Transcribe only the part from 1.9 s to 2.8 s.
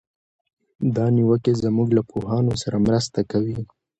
له پوهانو سره